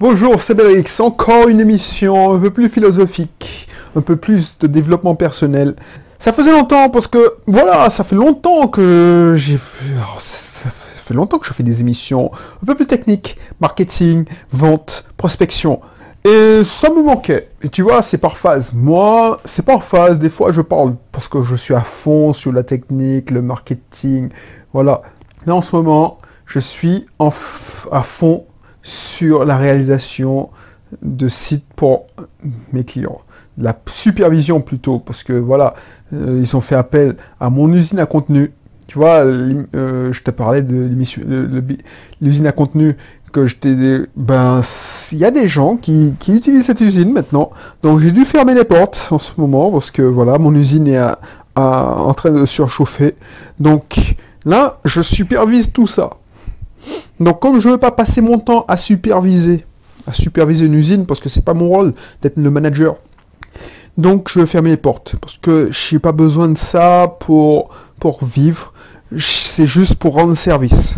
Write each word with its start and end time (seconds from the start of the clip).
Bonjour, 0.00 0.40
c'est 0.40 0.54
Bélix. 0.54 1.00
Encore 1.00 1.48
une 1.48 1.60
émission 1.60 2.32
un 2.32 2.38
peu 2.38 2.52
plus 2.52 2.68
philosophique, 2.68 3.68
un 3.96 4.00
peu 4.00 4.14
plus 4.14 4.56
de 4.60 4.68
développement 4.68 5.16
personnel. 5.16 5.74
Ça 6.20 6.32
faisait 6.32 6.52
longtemps 6.52 6.88
parce 6.88 7.08
que, 7.08 7.34
voilà, 7.48 7.90
ça 7.90 8.04
fait 8.04 8.14
longtemps 8.14 8.68
que 8.68 9.34
j'ai... 9.36 9.58
alors, 9.96 10.20
Ça 10.20 10.68
fait 11.04 11.14
longtemps 11.14 11.38
que 11.38 11.46
je 11.48 11.52
fais 11.52 11.64
des 11.64 11.80
émissions 11.80 12.30
un 12.62 12.66
peu 12.66 12.76
plus 12.76 12.86
techniques. 12.86 13.38
Marketing, 13.60 14.24
vente, 14.52 15.04
prospection. 15.16 15.80
Et 16.24 16.62
ça 16.62 16.90
me 16.90 17.02
manquait. 17.02 17.48
Et 17.64 17.68
tu 17.68 17.82
vois, 17.82 18.00
c'est 18.00 18.18
par 18.18 18.36
phase. 18.36 18.72
Moi, 18.72 19.40
c'est 19.44 19.64
par 19.64 19.82
phase. 19.82 20.20
Des 20.20 20.30
fois, 20.30 20.52
je 20.52 20.60
parle 20.60 20.94
parce 21.10 21.26
que 21.26 21.42
je 21.42 21.56
suis 21.56 21.74
à 21.74 21.80
fond 21.80 22.32
sur 22.32 22.52
la 22.52 22.62
technique, 22.62 23.32
le 23.32 23.42
marketing. 23.42 24.28
Voilà. 24.72 25.02
Là, 25.44 25.56
en 25.56 25.62
ce 25.62 25.74
moment, 25.74 26.18
je 26.46 26.60
suis 26.60 27.06
en 27.18 27.32
à 27.90 28.02
fond 28.04 28.44
sur 28.88 29.44
la 29.44 29.56
réalisation 29.56 30.48
de 31.02 31.28
sites 31.28 31.66
pour 31.76 32.06
mes 32.72 32.84
clients. 32.84 33.20
La 33.58 33.76
supervision 33.90 34.60
plutôt, 34.60 34.98
parce 34.98 35.22
que 35.22 35.32
voilà, 35.32 35.74
euh, 36.14 36.38
ils 36.40 36.56
ont 36.56 36.60
fait 36.60 36.76
appel 36.76 37.16
à 37.40 37.50
mon 37.50 37.72
usine 37.72 37.98
à 37.98 38.06
contenu. 38.06 38.52
Tu 38.86 38.96
vois, 38.96 39.24
euh, 39.24 40.12
je 40.12 40.22
te 40.22 40.30
parlais 40.30 40.62
de 40.62 40.88
l'usine 42.20 42.46
à 42.46 42.52
contenu 42.52 42.96
que 43.30 43.44
je 43.44 43.56
t'ai... 43.56 43.76
Ben, 44.16 44.62
il 45.12 45.18
y 45.18 45.24
a 45.24 45.30
des 45.30 45.48
gens 45.48 45.76
qui, 45.76 46.14
utilisent 46.28 46.64
cette 46.64 46.80
usine 46.80 47.12
maintenant. 47.12 47.50
Donc 47.82 48.00
j'ai 48.00 48.12
dû 48.12 48.24
fermer 48.24 48.54
les 48.54 48.64
portes 48.64 49.08
en 49.10 49.18
ce 49.18 49.32
moment, 49.36 49.70
parce 49.70 49.90
que 49.90 50.00
voilà, 50.00 50.38
mon 50.38 50.54
usine 50.54 50.86
est 50.86 51.02
en 51.56 52.14
train 52.14 52.30
de 52.30 52.46
surchauffer. 52.46 53.16
Donc 53.60 54.16
là, 54.46 54.78
je 54.86 55.02
supervise 55.02 55.72
tout 55.72 55.86
ça. 55.86 56.10
Donc 57.20 57.40
comme 57.40 57.60
je 57.60 57.68
veux 57.68 57.78
pas 57.78 57.90
passer 57.90 58.20
mon 58.20 58.38
temps 58.38 58.64
à 58.68 58.76
superviser, 58.76 59.64
à 60.06 60.12
superviser 60.12 60.66
une 60.66 60.74
usine, 60.74 61.06
parce 61.06 61.20
que 61.20 61.28
c'est 61.28 61.44
pas 61.44 61.54
mon 61.54 61.68
rôle 61.68 61.94
d'être 62.22 62.36
le 62.36 62.50
manager, 62.50 62.96
donc 63.96 64.30
je 64.30 64.40
vais 64.40 64.46
fermer 64.46 64.70
les 64.70 64.76
portes, 64.76 65.16
parce 65.20 65.38
que 65.38 65.70
j'ai 65.72 65.98
pas 65.98 66.12
besoin 66.12 66.48
de 66.48 66.58
ça 66.58 67.16
pour, 67.20 67.70
pour 67.98 68.24
vivre, 68.24 68.72
c'est 69.18 69.66
juste 69.66 69.96
pour 69.96 70.14
rendre 70.14 70.34
service. 70.34 70.96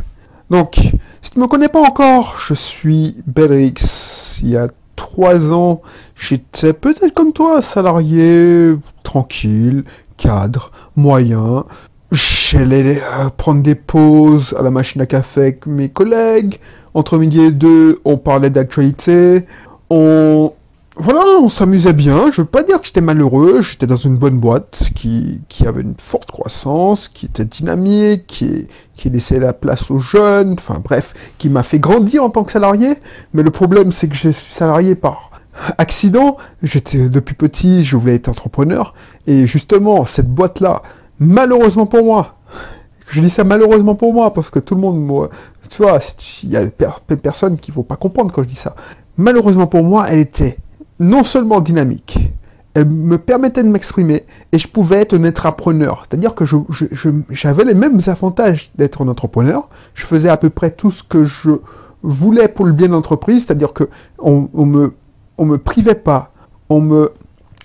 Donc, 0.50 0.80
si 1.22 1.30
tu 1.30 1.38
me 1.38 1.46
connais 1.46 1.68
pas 1.68 1.80
encore, 1.80 2.34
je 2.44 2.54
suis 2.54 3.22
Belrix. 3.26 4.40
Il 4.42 4.50
y 4.50 4.56
a 4.56 4.68
trois 4.96 5.52
ans, 5.52 5.80
j'étais 6.16 6.72
peut-être 6.72 7.14
comme 7.14 7.32
toi, 7.32 7.62
salarié, 7.62 8.74
tranquille, 9.04 9.84
cadre, 10.16 10.72
moyen. 10.96 11.64
J'allais 12.12 13.00
euh, 13.00 13.28
prendre 13.36 13.62
des 13.62 13.76
pauses 13.76 14.54
à 14.58 14.62
la 14.62 14.70
machine 14.70 15.00
à 15.00 15.06
café 15.06 15.42
avec 15.42 15.66
mes 15.66 15.88
collègues. 15.88 16.58
Entre 16.92 17.18
midi 17.18 17.40
et 17.40 17.52
deux, 17.52 18.00
on 18.04 18.16
parlait 18.16 18.50
d'actualité. 18.50 19.46
On... 19.90 20.52
Voilà, 20.96 21.20
on 21.40 21.48
s'amusait 21.48 21.92
bien. 21.92 22.32
Je 22.32 22.42
veux 22.42 22.48
pas 22.48 22.64
dire 22.64 22.80
que 22.80 22.86
j'étais 22.86 23.00
malheureux. 23.00 23.62
J'étais 23.62 23.86
dans 23.86 23.96
une 23.96 24.16
bonne 24.16 24.38
boîte 24.38 24.90
qui, 24.96 25.40
qui 25.48 25.66
avait 25.68 25.82
une 25.82 25.94
forte 25.98 26.32
croissance, 26.32 27.06
qui 27.06 27.26
était 27.26 27.44
dynamique, 27.44 28.26
qui, 28.26 28.66
qui 28.96 29.08
laissait 29.08 29.38
la 29.38 29.52
place 29.52 29.88
aux 29.92 30.00
jeunes. 30.00 30.54
Enfin 30.54 30.80
bref, 30.82 31.14
qui 31.38 31.48
m'a 31.48 31.62
fait 31.62 31.78
grandir 31.78 32.24
en 32.24 32.30
tant 32.30 32.42
que 32.42 32.50
salarié. 32.50 32.94
Mais 33.34 33.44
le 33.44 33.52
problème, 33.52 33.92
c'est 33.92 34.08
que 34.08 34.16
je 34.16 34.30
suis 34.30 34.52
salarié 34.52 34.96
par 34.96 35.30
accident. 35.78 36.36
J'étais 36.62 37.08
depuis 37.08 37.36
petit, 37.36 37.84
je 37.84 37.96
voulais 37.96 38.16
être 38.16 38.28
entrepreneur. 38.28 38.94
Et 39.28 39.46
justement, 39.46 40.04
cette 40.04 40.28
boîte-là, 40.28 40.82
malheureusement 41.20 41.86
pour 41.86 42.04
moi, 42.04 42.34
je 43.08 43.20
dis 43.20 43.30
ça 43.30 43.44
malheureusement 43.44 43.94
pour 43.94 44.12
moi, 44.12 44.32
parce 44.34 44.50
que 44.50 44.58
tout 44.58 44.74
le 44.74 44.80
monde, 44.80 45.28
tu 45.68 45.82
vois, 45.82 45.98
il 46.42 46.50
y 46.50 46.56
a 46.56 46.66
per- 46.66 46.90
plein 47.06 47.16
de 47.16 47.20
personnes 47.20 47.58
qui 47.58 47.70
vont 47.70 47.82
pas 47.84 47.96
comprendre 47.96 48.32
quand 48.32 48.42
je 48.42 48.48
dis 48.48 48.54
ça. 48.56 48.74
Malheureusement 49.16 49.66
pour 49.66 49.84
moi, 49.84 50.06
elle 50.08 50.20
était 50.20 50.58
non 50.98 51.22
seulement 51.24 51.60
dynamique, 51.60 52.18
elle 52.74 52.88
me 52.88 53.18
permettait 53.18 53.62
de 53.64 53.68
m'exprimer 53.68 54.24
et 54.52 54.58
je 54.58 54.68
pouvais 54.68 54.98
être 54.98 55.14
un 55.14 55.24
entrepreneur. 55.24 56.04
C'est-à-dire 56.08 56.34
que 56.36 56.44
j'avais 57.30 57.64
les 57.64 57.74
mêmes 57.74 57.98
avantages 58.06 58.70
d'être 58.76 59.02
un 59.02 59.08
entrepreneur. 59.08 59.68
Je 59.94 60.06
faisais 60.06 60.28
à 60.28 60.36
peu 60.36 60.50
près 60.50 60.70
tout 60.70 60.92
ce 60.92 61.02
que 61.02 61.24
je 61.24 61.50
voulais 62.04 62.46
pour 62.46 62.64
le 62.66 62.72
bien 62.72 62.86
de 62.86 62.92
l'entreprise, 62.92 63.44
c'est-à-dire 63.44 63.72
que 63.72 63.88
on, 64.20 64.48
me, 64.54 65.58
privait 65.58 65.96
pas, 65.96 66.32
on 66.68 66.80
me 66.80 67.10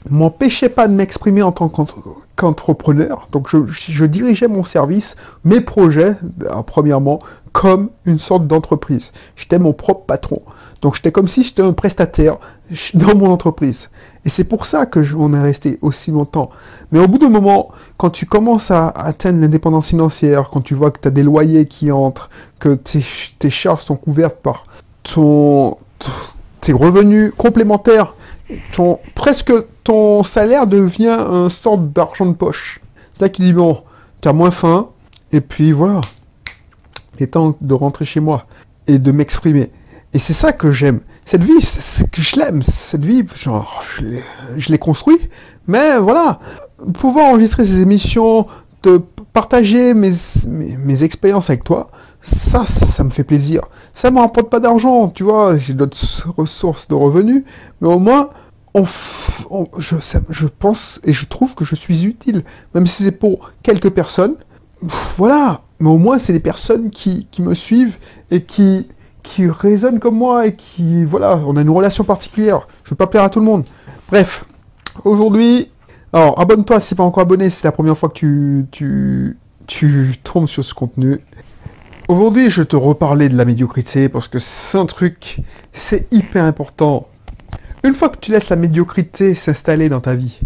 m'empêchait 0.09 0.69
pas 0.69 0.87
de 0.87 0.93
m'exprimer 0.93 1.41
en 1.43 1.51
tant 1.51 1.69
qu'entre- 1.69 2.03
qu'entrepreneur. 2.35 3.27
Donc 3.31 3.47
je, 3.49 4.05
dirigeais 4.05 4.47
mon 4.47 4.63
service, 4.63 5.15
mes 5.43 5.61
projets, 5.61 6.15
euh, 6.43 6.61
premièrement, 6.65 7.19
comme 7.51 7.89
une 8.05 8.17
sorte 8.17 8.47
d'entreprise. 8.47 9.11
J'étais 9.35 9.59
mon 9.59 9.71
propre 9.73 10.05
patron. 10.05 10.41
Donc 10.81 10.95
j'étais 10.95 11.11
comme 11.11 11.27
si 11.27 11.43
j'étais 11.43 11.61
un 11.61 11.71
prestataire 11.73 12.37
dans 12.93 13.15
mon 13.15 13.31
entreprise. 13.31 13.89
Et 14.25 14.29
c'est 14.29 14.43
pour 14.43 14.65
ça 14.65 14.85
que 14.85 15.01
je- 15.03 15.15
on 15.15 15.33
est 15.33 15.41
resté 15.41 15.79
aussi 15.81 16.11
longtemps. 16.11 16.49
Mais 16.91 16.99
au 16.99 17.07
bout 17.07 17.17
d'un 17.19 17.29
moment, 17.29 17.69
quand 17.97 18.09
tu 18.09 18.25
commences 18.25 18.71
à 18.71 18.87
atteindre 18.89 19.39
l'indépendance 19.39 19.87
financière, 19.87 20.49
quand 20.51 20.61
tu 20.61 20.73
vois 20.73 20.91
que 20.91 20.99
tu 20.99 21.07
as 21.07 21.11
des 21.11 21.23
loyers 21.23 21.65
qui 21.65 21.91
entrent, 21.91 22.29
que 22.59 22.75
tes, 22.75 22.99
tes 23.39 23.49
charges 23.49 23.83
sont 23.83 23.95
couvertes 23.95 24.37
par 24.41 24.63
ton- 25.03 25.77
tes 26.59 26.73
revenus 26.73 27.31
complémentaires, 27.37 28.14
presque 29.15 29.51
ton 29.83 30.23
salaire 30.23 30.67
devient 30.67 31.17
une 31.19 31.49
sorte 31.49 31.91
d'argent 31.91 32.25
de 32.25 32.33
poche. 32.33 32.79
C'est 33.13 33.21
là 33.21 33.29
que 33.29 33.35
tu 33.35 33.43
dis, 33.43 33.53
bon, 33.53 33.81
tu 34.21 34.27
as 34.27 34.33
moins 34.33 34.51
faim, 34.51 34.89
et 35.31 35.41
puis 35.41 35.71
voilà, 35.71 36.01
il 37.17 37.23
est 37.23 37.27
temps 37.27 37.55
de 37.59 37.73
rentrer 37.73 38.05
chez 38.05 38.19
moi 38.19 38.45
et 38.87 38.99
de 38.99 39.11
m'exprimer. 39.11 39.71
Et 40.13 40.19
c'est 40.19 40.33
ça 40.33 40.53
que 40.53 40.71
j'aime. 40.71 40.99
Cette 41.25 41.43
vie, 41.43 41.59
c'est 41.61 42.09
que 42.09 42.21
je 42.21 42.35
l'aime. 42.37 42.61
Cette 42.63 43.03
vie, 43.03 43.25
genre, 43.35 43.83
je 44.57 44.69
l'ai- 44.69 44.77
construit. 44.77 45.17
Mais 45.67 45.97
voilà, 45.97 46.39
pouvoir 46.93 47.25
enregistrer 47.31 47.65
ces 47.65 47.81
émissions, 47.81 48.45
de 48.83 49.01
partager 49.33 49.93
mes, 49.95 50.11
mes 50.47 51.03
expériences 51.03 51.49
avec 51.49 51.63
toi, 51.63 51.89
ça, 52.25 52.65
ça, 52.65 53.03
me 53.03 53.11
fait 53.11 53.23
plaisir. 53.23 53.61
Ça 53.93 54.09
me 54.09 54.19
rapporte 54.19 54.49
pas 54.49 54.59
d'argent, 54.59 55.09
tu 55.09 55.23
vois, 55.23 55.57
j'ai 55.57 55.73
d'autres 55.75 55.95
ressources 56.35 56.87
de 56.87 56.95
revenus, 56.95 57.43
mais 57.81 57.87
au 57.87 57.99
moins, 57.99 58.29
je, 59.77 59.95
je 60.29 60.47
pense 60.47 60.99
et 61.03 61.13
je 61.13 61.25
trouve 61.27 61.53
que 61.53 61.63
je 61.63 61.75
suis 61.75 62.03
utile, 62.05 62.43
même 62.73 62.87
si 62.87 63.03
c'est 63.03 63.11
pour 63.11 63.51
quelques 63.61 63.91
personnes. 63.91 64.35
Voilà, 64.81 65.61
mais 65.79 65.89
au 65.89 65.99
moins 65.99 66.17
c'est 66.17 66.33
des 66.33 66.39
personnes 66.39 66.89
qui, 66.89 67.27
me 67.39 67.53
suivent 67.53 67.97
et 68.31 68.41
qui, 68.41 68.87
qui 69.21 69.47
raisonnent 69.47 69.99
comme 69.99 70.15
moi 70.15 70.47
et 70.47 70.55
qui, 70.55 71.05
voilà, 71.05 71.39
on 71.45 71.55
a 71.57 71.61
une 71.61 71.69
relation 71.69 72.03
particulière. 72.03 72.67
Je 72.83 72.89
veux 72.89 72.95
pas 72.95 73.07
plaire 73.07 73.23
à 73.23 73.29
tout 73.29 73.39
le 73.39 73.45
monde. 73.45 73.65
Bref, 74.09 74.45
aujourd'hui, 75.03 75.69
alors 76.11 76.39
abonne-toi 76.39 76.79
si 76.79 76.87
c'est 76.87 76.95
pas 76.95 77.03
encore 77.03 77.21
abonné, 77.21 77.51
c'est 77.51 77.67
la 77.67 77.71
première 77.71 77.97
fois 77.97 78.09
que 78.09 78.63
tu, 78.71 79.37
tu 79.67 80.15
tombes 80.23 80.47
sur 80.47 80.65
ce 80.65 80.73
contenu. 80.73 81.21
Aujourd'hui, 82.07 82.51
je 82.51 82.61
te 82.61 82.75
reparler 82.75 83.29
de 83.29 83.35
la 83.35 83.45
médiocrité 83.45 84.09
parce 84.09 84.27
que 84.27 84.37
c'est 84.37 84.77
un 84.77 84.85
truc, 84.85 85.37
c'est 85.73 86.07
hyper 86.13 86.43
important. 86.43 87.07
Une 87.83 87.95
fois 87.95 88.09
que 88.09 88.17
tu 88.17 88.31
laisses 88.31 88.49
la 88.49 88.57
médiocrité 88.57 89.33
s'installer 89.33 89.89
dans 89.89 90.01
ta 90.01 90.13
vie, 90.13 90.39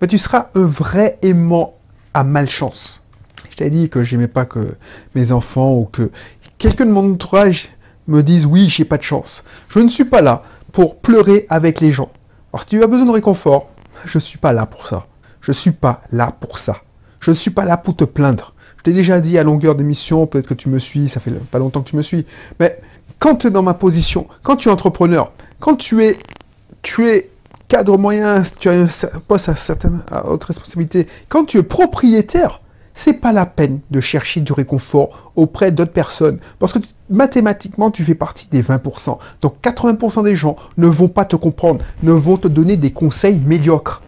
bah, 0.00 0.06
tu 0.06 0.18
seras 0.18 0.50
un 0.54 0.64
vrai 0.64 1.18
aimant 1.22 1.74
à 2.14 2.22
malchance. 2.22 3.02
Je 3.50 3.56
t'ai 3.56 3.70
dit 3.70 3.88
que 3.90 4.04
j'aimais 4.04 4.28
pas 4.28 4.44
que 4.44 4.76
mes 5.16 5.32
enfants 5.32 5.74
ou 5.74 5.86
que 5.86 6.12
quelqu'un 6.58 6.86
de 6.86 6.92
mon 6.92 7.14
entourage 7.14 7.70
me 8.06 8.22
dise 8.22 8.46
oui, 8.46 8.68
j'ai 8.68 8.84
pas 8.84 8.96
de 8.96 9.02
chance. 9.02 9.42
Je 9.68 9.80
ne 9.80 9.88
suis 9.88 10.04
pas 10.04 10.20
là 10.20 10.44
pour 10.70 11.00
pleurer 11.00 11.44
avec 11.48 11.80
les 11.80 11.90
gens. 11.90 12.12
Alors 12.52 12.62
si 12.62 12.68
tu 12.68 12.84
as 12.84 12.86
besoin 12.86 13.06
de 13.06 13.10
réconfort, 13.10 13.68
je 14.04 14.20
suis 14.20 14.38
pas 14.38 14.52
là 14.52 14.64
pour 14.64 14.86
ça. 14.86 15.08
Je 15.40 15.50
suis 15.50 15.72
pas 15.72 16.02
là 16.12 16.32
pour 16.38 16.58
ça. 16.58 16.82
Je 17.18 17.32
ne 17.32 17.36
suis 17.36 17.50
pas 17.50 17.64
là 17.64 17.76
pour 17.76 17.96
te 17.96 18.04
plaindre. 18.04 18.54
Je 18.80 18.84
t'ai 18.84 18.92
déjà 18.94 19.20
dit 19.20 19.36
à 19.36 19.42
longueur 19.42 19.74
d'émission, 19.74 20.26
peut-être 20.26 20.46
que 20.46 20.54
tu 20.54 20.70
me 20.70 20.78
suis, 20.78 21.06
ça 21.10 21.20
fait 21.20 21.30
pas 21.30 21.58
longtemps 21.58 21.82
que 21.82 21.90
tu 21.90 21.96
me 21.96 22.02
suis, 22.02 22.24
mais 22.58 22.80
quand 23.18 23.36
tu 23.36 23.48
es 23.48 23.50
dans 23.50 23.62
ma 23.62 23.74
position, 23.74 24.26
quand 24.42 24.56
tu 24.56 24.70
es 24.70 24.72
entrepreneur, 24.72 25.32
quand 25.58 25.76
tu 25.76 26.02
es, 26.02 26.18
cadre 27.68 27.98
moyen, 27.98 28.42
tu 28.58 28.70
as 28.70 28.72
un 28.72 28.88
poste 29.28 29.50
à 29.50 29.56
certaines 29.56 30.02
à 30.10 30.26
haute 30.30 30.44
responsabilité, 30.44 31.08
quand 31.28 31.44
tu 31.44 31.58
es 31.58 31.62
propriétaire, 31.62 32.62
c'est 32.94 33.12
pas 33.12 33.32
la 33.32 33.44
peine 33.44 33.80
de 33.90 34.00
chercher 34.00 34.40
du 34.40 34.54
réconfort 34.54 35.30
auprès 35.36 35.72
d'autres 35.72 35.92
personnes 35.92 36.38
parce 36.58 36.72
que 36.72 36.78
mathématiquement 37.10 37.90
tu 37.90 38.02
fais 38.02 38.14
partie 38.14 38.48
des 38.50 38.62
20%. 38.62 39.18
Donc 39.42 39.56
80% 39.62 40.24
des 40.24 40.36
gens 40.36 40.56
ne 40.78 40.86
vont 40.86 41.08
pas 41.08 41.26
te 41.26 41.36
comprendre, 41.36 41.84
ne 42.02 42.12
vont 42.12 42.38
te 42.38 42.48
donner 42.48 42.78
des 42.78 42.92
conseils 42.92 43.38
médiocres. 43.44 44.00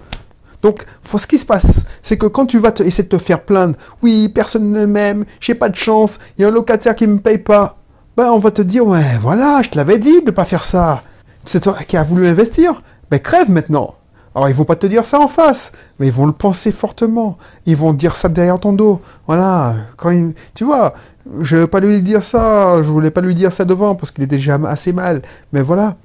Donc, 0.62 0.86
ce 1.18 1.26
qui 1.26 1.38
se 1.38 1.44
passe, 1.46 1.84
c'est 2.02 2.16
que 2.16 2.26
quand 2.26 2.46
tu 2.46 2.58
vas 2.58 2.72
essayer 2.84 3.04
de 3.04 3.08
te 3.08 3.18
faire 3.18 3.42
plaindre, 3.42 3.74
oui, 4.02 4.28
personne 4.28 4.70
ne 4.70 4.86
m'aime, 4.86 5.24
j'ai 5.40 5.54
pas 5.54 5.68
de 5.68 5.76
chance, 5.76 6.18
il 6.38 6.42
y 6.42 6.44
a 6.44 6.48
un 6.48 6.52
locataire 6.52 6.94
qui 6.94 7.06
me 7.06 7.18
paye 7.18 7.38
pas, 7.38 7.76
ben 8.16 8.30
on 8.30 8.38
va 8.38 8.50
te 8.50 8.62
dire, 8.62 8.86
ouais, 8.86 9.18
voilà, 9.20 9.60
je 9.62 9.70
te 9.70 9.76
l'avais 9.76 9.98
dit 9.98 10.22
de 10.22 10.30
pas 10.30 10.44
faire 10.44 10.64
ça. 10.64 11.02
C'est 11.44 11.60
toi 11.60 11.76
qui 11.86 11.96
as 11.96 12.04
voulu 12.04 12.26
investir, 12.28 12.82
ben 13.10 13.18
crève 13.18 13.50
maintenant. 13.50 13.94
Alors 14.34 14.48
ils 14.48 14.54
vont 14.54 14.64
pas 14.64 14.76
te 14.76 14.86
dire 14.86 15.04
ça 15.04 15.18
en 15.20 15.28
face, 15.28 15.72
mais 15.98 16.06
ils 16.06 16.12
vont 16.12 16.24
le 16.26 16.32
penser 16.32 16.72
fortement. 16.72 17.36
Ils 17.66 17.76
vont 17.76 17.92
dire 17.92 18.14
ça 18.14 18.28
derrière 18.30 18.58
ton 18.58 18.72
dos. 18.72 19.00
Voilà, 19.26 19.74
quand 19.96 20.10
il, 20.10 20.32
tu 20.54 20.64
vois, 20.64 20.94
je 21.40 21.56
vais 21.56 21.66
pas 21.66 21.80
lui 21.80 22.00
dire 22.00 22.22
ça, 22.24 22.82
je 22.82 22.88
voulais 22.88 23.10
pas 23.10 23.20
lui 23.20 23.34
dire 23.34 23.52
ça 23.52 23.64
devant 23.66 23.94
parce 23.94 24.10
qu'il 24.10 24.24
est 24.24 24.26
déjà 24.28 24.58
assez 24.66 24.92
mal. 24.92 25.22
Mais 25.52 25.62
voilà, 25.62 25.96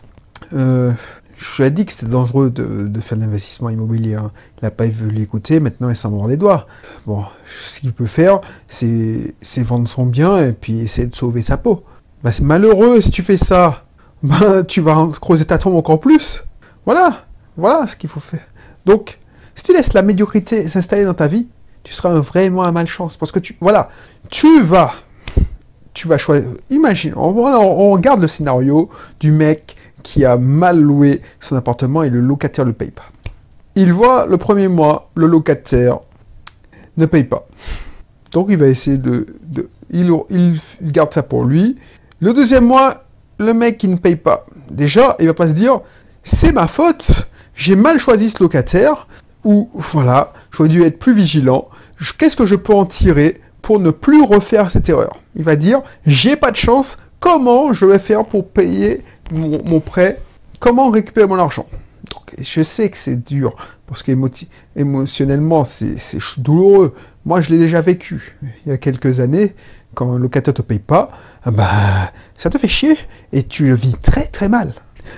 Euh, 0.54 0.92
je 1.38 1.62
lui 1.62 1.68
ai 1.68 1.72
dit 1.72 1.86
que 1.86 1.92
c'était 1.92 2.08
dangereux 2.08 2.50
de, 2.50 3.00
faire 3.00 3.18
de 3.18 3.24
l'investissement 3.24 3.70
immobilier. 3.70 4.16
Hein. 4.16 4.32
Il 4.60 4.66
n'a 4.66 4.72
pas 4.72 4.88
voulu 4.88 5.12
l'écouter, 5.12 5.60
maintenant 5.60 5.90
il 5.90 5.96
s'en 5.96 6.10
mord 6.10 6.28
les 6.28 6.38
doigts. 6.38 6.66
Bon, 7.06 7.24
ce 7.64 7.80
qu'il 7.80 7.94
peut 7.94 8.08
faire, 8.08 8.42
c'est 8.68 9.34
vendre 9.58 9.88
son 9.88 10.08
bien 10.08 10.44
et 10.44 10.52
puis 10.52 10.80
essayer 10.82 11.08
de 11.08 11.16
sauver 11.16 11.44
sa 11.44 11.58
peau. 11.58 11.84
Bah, 12.24 12.32
c'est 12.32 12.44
malheureux 12.44 13.02
si 13.02 13.12
tu 13.12 13.22
fais 13.22 13.38
ça. 13.38 13.84
Bah, 14.24 14.64
tu 14.64 14.82
vas 14.82 15.10
creuser 15.22 15.46
ta 15.46 15.60
tombe 15.60 15.76
encore 15.76 16.00
plus. 16.00 16.44
Voilà, 16.86 17.26
voilà 17.56 17.86
ce 17.86 17.96
qu'il 17.96 18.10
faut 18.10 18.20
faire. 18.20 18.42
Donc, 18.84 19.20
si 19.54 19.64
tu 19.64 19.74
laisses 19.74 19.94
la 19.94 20.02
médiocrité 20.02 20.68
s'installer 20.68 21.06
dans 21.06 21.14
ta 21.14 21.28
vie, 21.28 21.48
tu 21.84 21.94
seras 21.94 22.18
vraiment 22.20 22.64
à 22.64 22.72
malchance. 22.72 23.16
Parce 23.16 23.32
que 23.32 23.38
tu, 23.38 23.56
voilà, 23.62 23.92
tu 24.32 24.64
vas, 24.64 24.92
tu 25.94 26.08
vas 26.08 26.18
choisir. 26.18 26.50
Imagine, 26.72 27.14
on 27.16 27.92
regarde 27.92 28.22
le 28.22 28.28
scénario 28.28 28.90
du 29.20 29.32
mec 29.32 29.77
qui 30.08 30.24
a 30.24 30.38
mal 30.38 30.80
loué 30.80 31.22
son 31.42 31.58
appartement 31.58 32.02
et 32.02 32.10
le 32.10 32.22
locataire 32.22 32.64
ne 32.64 32.70
le 32.70 32.76
paye 32.78 32.92
pas. 32.92 33.12
Il 33.76 33.92
voit 33.92 34.26
le 34.26 34.38
premier 34.38 34.70
mois, 34.70 35.12
le 35.16 35.28
locataire 35.28 36.00
ne 36.96 37.06
paye 37.06 37.26
pas. 37.26 37.46
Donc 38.32 38.48
il 38.50 38.56
va 38.58 38.68
essayer 38.68 38.98
de... 38.98 39.26
il, 39.90 40.10
il, 40.30 40.62
garde 40.94 41.14
ça 41.14 41.24
pour 41.24 41.44
lui. 41.44 41.76
Le 42.22 42.34
deuxième 42.34 42.66
mois, 42.66 43.04
le 43.38 43.54
mec 43.54 43.80
qui 43.80 43.90
ne 43.90 43.98
paye 43.98 44.16
pas. 44.16 44.46
Déjà, 44.72 45.18
il 45.20 45.28
va 45.28 45.34
pas 45.34 45.50
se 45.50 45.54
dire, 45.54 45.82
c'est 46.24 46.54
ma 46.54 46.68
faute, 46.68 47.28
j'ai 47.54 47.76
mal 47.76 48.00
choisi 48.00 48.30
ce 48.30 48.42
locataire, 48.42 49.08
ou 49.44 49.70
voilà, 49.74 50.32
j'aurais 50.52 50.70
dû 50.70 50.84
être 50.84 51.00
plus 51.00 51.14
vigilant, 51.14 51.68
qu'est-ce 52.18 52.38
que 52.38 52.46
je 52.46 52.56
peux 52.56 52.74
en 52.74 52.86
tirer 52.86 53.42
pour 53.62 53.82
ne 53.82 53.92
plus 53.92 54.24
refaire 54.24 54.72
cette 54.72 54.88
erreur? 54.88 55.18
Il 55.36 55.44
va 55.44 55.58
dire, 55.58 55.82
j'ai 56.06 56.38
pas 56.38 56.52
de 56.52 56.56
chance, 56.56 56.98
comment 57.20 57.74
je 57.74 57.86
vais 57.86 58.00
faire 58.00 58.24
pour 58.24 58.48
payer 58.48 59.04
mon, 59.32 59.80
prêt, 59.80 60.20
comment 60.60 60.90
récupérer 60.90 61.28
mon 61.28 61.40
argent? 61.40 61.68
Donc, 62.12 62.34
je 62.40 62.64
sais 62.64 62.90
que 62.90 62.98
c'est 62.98 63.16
dur, 63.16 63.56
parce 63.86 64.04
qu'émotionnellement, 64.04 65.66
c'est 65.66 65.98
douloureux. 66.38 66.94
Moi, 67.26 67.42
je 67.42 67.50
l'ai 67.50 67.58
déjà 67.58 67.82
vécu 67.82 68.38
il 68.66 68.70
y 68.70 68.72
a 68.72 68.78
quelques 68.78 69.20
années, 69.20 69.56
quand 69.94 70.14
un 70.14 70.20
locataire 70.20 70.54
te 70.54 70.62
paye 70.62 70.80
pas, 70.80 71.12
ah 71.44 71.52
bah, 71.52 72.12
ça 72.38 72.50
te 72.50 72.58
fait 72.58 72.68
chier, 72.68 72.98
et 73.34 73.44
tu 73.44 73.68
le 73.68 73.76
vis 73.76 73.96
très 74.02 74.26
très 74.26 74.50
mal. 74.50 74.74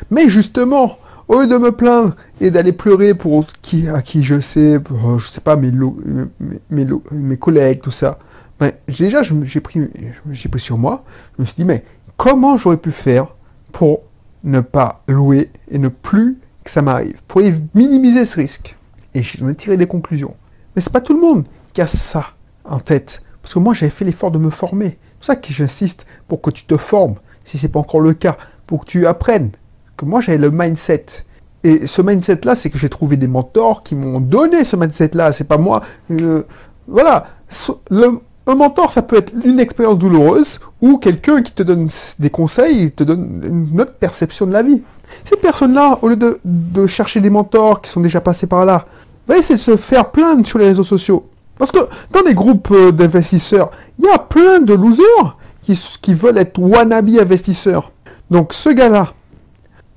Mais 0.09 0.29
justement, 0.29 0.97
au 1.27 1.41
lieu 1.41 1.47
de 1.47 1.57
me 1.57 1.71
plaindre 1.71 2.15
et 2.41 2.49
d'aller 2.49 2.73
pleurer 2.73 3.13
pour 3.13 3.45
qui, 3.61 3.87
à 3.87 4.01
qui 4.01 4.23
je 4.23 4.39
sais, 4.39 4.79
je 5.17 5.27
sais 5.27 5.41
pas, 5.41 5.55
mes, 5.55 5.71
mes, 6.71 7.37
collègues, 7.37 7.81
tout 7.81 7.91
ça, 7.91 8.19
ben, 8.59 8.71
déjà, 8.87 9.21
j'ai 9.23 9.59
pris, 9.61 9.87
pris 10.49 10.59
sur 10.59 10.77
moi, 10.77 11.03
je 11.37 11.41
me 11.41 11.45
suis 11.45 11.55
dit, 11.55 11.65
mais 11.65 11.83
comment 12.17 12.57
j'aurais 12.57 12.77
pu 12.77 12.91
faire 12.91 13.27
pour 13.71 14.01
ne 14.43 14.61
pas 14.61 15.03
louer 15.07 15.51
et 15.69 15.79
ne 15.79 15.89
plus 15.89 16.39
que 16.63 16.71
ça 16.71 16.81
m'arrive, 16.81 17.21
pour 17.27 17.41
minimiser 17.73 18.25
ce 18.25 18.35
risque. 18.35 18.75
Et 19.13 19.23
je 19.23 19.43
vais 19.43 19.55
tirer 19.55 19.77
des 19.77 19.87
conclusions. 19.87 20.35
Mais 20.75 20.81
c'est 20.81 20.93
pas 20.93 21.01
tout 21.01 21.13
le 21.13 21.21
monde 21.21 21.45
qui 21.73 21.81
a 21.81 21.87
ça 21.87 22.27
en 22.63 22.79
tête. 22.79 23.23
Parce 23.41 23.53
que 23.53 23.59
moi, 23.59 23.73
j'avais 23.73 23.89
fait 23.89 24.05
l'effort 24.05 24.31
de 24.31 24.39
me 24.39 24.49
former. 24.49 24.89
C'est 24.89 25.17
pour 25.17 25.25
ça 25.25 25.35
que 25.35 25.51
j'insiste 25.51 26.05
pour 26.27 26.41
que 26.41 26.51
tu 26.51 26.65
te 26.65 26.77
formes, 26.77 27.15
si 27.43 27.57
ce 27.57 27.65
n'est 27.65 27.71
pas 27.71 27.79
encore 27.79 28.01
le 28.01 28.13
cas, 28.13 28.37
pour 28.67 28.85
que 28.85 28.91
tu 28.91 29.07
apprennes. 29.07 29.51
Que 29.97 30.05
moi, 30.05 30.21
j'avais 30.21 30.37
le 30.37 30.51
mindset. 30.51 31.05
Et 31.63 31.87
ce 31.87 32.01
mindset-là, 32.01 32.55
c'est 32.55 32.69
que 32.69 32.77
j'ai 32.77 32.89
trouvé 32.89 33.17
des 33.17 33.27
mentors 33.27 33.83
qui 33.83 33.95
m'ont 33.95 34.19
donné 34.19 34.63
ce 34.63 34.75
mindset-là. 34.75 35.33
C'est 35.33 35.45
pas 35.45 35.57
moi. 35.57 35.81
Euh, 36.11 36.43
voilà. 36.87 37.27
Un 38.49 38.55
mentor, 38.55 38.91
ça 38.91 39.01
peut 39.01 39.17
être 39.17 39.33
une 39.43 39.59
expérience 39.59 39.97
douloureuse 39.97 40.59
ou 40.81 40.97
quelqu'un 40.97 41.41
qui 41.41 41.51
te 41.51 41.63
donne 41.63 41.87
des 42.17 42.29
conseils 42.29 42.91
te 42.91 43.03
donne 43.03 43.69
une 43.71 43.81
autre 43.81 43.93
perception 43.93 44.45
de 44.45 44.53
la 44.53 44.63
vie. 44.63 44.81
Ces 45.23 45.35
personnes-là, 45.35 45.99
au 46.01 46.09
lieu 46.09 46.17
de, 46.17 46.87
chercher 46.87 47.21
des 47.21 47.29
mentors 47.29 47.81
qui 47.81 47.89
sont 47.89 48.01
déjà 48.01 48.21
passés 48.21 48.47
par 48.47 48.65
là, 48.65 48.85
va 49.27 49.37
essayer 49.37 49.55
de 49.55 49.61
se 49.61 49.77
faire 49.77 50.11
plaindre 50.11 50.45
sur 50.45 50.59
les 50.59 50.65
réseaux 50.65 50.83
sociaux. 50.83 51.27
Parce 51.57 51.71
que 51.71 51.79
dans 52.11 52.21
les 52.21 52.33
groupes 52.33 52.71
euh, 52.71 52.91
d'investisseurs, 52.91 53.71
il 53.97 54.05
y 54.05 54.09
a 54.09 54.17
plein 54.17 54.59
de 54.59 54.73
losers 54.73 55.37
qui, 55.61 56.13
veulent 56.13 56.37
être 56.37 56.57
wannabe 56.57 57.09
investisseurs. 57.19 57.91
Donc 58.31 58.53
ce 58.53 58.69
gars-là, 58.69 59.13